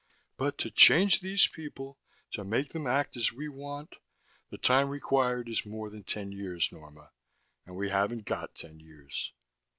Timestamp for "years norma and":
6.31-7.75